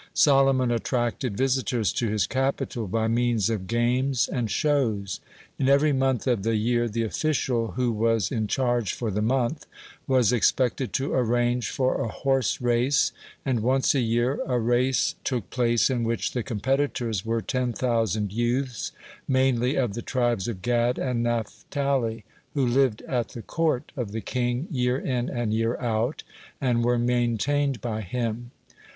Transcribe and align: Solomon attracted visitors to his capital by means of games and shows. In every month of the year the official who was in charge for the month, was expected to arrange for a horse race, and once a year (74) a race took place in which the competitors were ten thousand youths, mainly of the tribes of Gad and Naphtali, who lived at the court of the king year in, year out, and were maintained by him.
Solomon 0.15 0.71
attracted 0.71 1.37
visitors 1.37 1.93
to 1.93 2.07
his 2.09 2.25
capital 2.25 2.87
by 2.87 3.07
means 3.07 3.51
of 3.51 3.67
games 3.67 4.27
and 4.27 4.49
shows. 4.49 5.19
In 5.59 5.69
every 5.69 5.93
month 5.93 6.25
of 6.25 6.41
the 6.41 6.55
year 6.55 6.89
the 6.89 7.03
official 7.03 7.73
who 7.73 7.91
was 7.91 8.31
in 8.31 8.47
charge 8.47 8.93
for 8.93 9.11
the 9.11 9.21
month, 9.21 9.67
was 10.07 10.33
expected 10.33 10.91
to 10.93 11.13
arrange 11.13 11.69
for 11.69 12.01
a 12.01 12.07
horse 12.07 12.59
race, 12.59 13.11
and 13.45 13.59
once 13.59 13.93
a 13.93 13.99
year 13.99 14.37
(74) 14.37 14.55
a 14.55 14.59
race 14.59 15.15
took 15.23 15.47
place 15.51 15.87
in 15.91 16.03
which 16.03 16.31
the 16.31 16.41
competitors 16.41 17.23
were 17.23 17.39
ten 17.43 17.71
thousand 17.71 18.33
youths, 18.33 18.91
mainly 19.27 19.75
of 19.75 19.93
the 19.93 20.01
tribes 20.01 20.47
of 20.47 20.63
Gad 20.63 20.97
and 20.97 21.21
Naphtali, 21.21 22.25
who 22.55 22.65
lived 22.65 23.03
at 23.03 23.29
the 23.33 23.43
court 23.43 23.91
of 23.95 24.13
the 24.13 24.21
king 24.21 24.67
year 24.71 24.97
in, 24.97 25.51
year 25.51 25.79
out, 25.79 26.23
and 26.59 26.83
were 26.83 26.97
maintained 26.97 27.81
by 27.81 28.01
him. 28.01 28.49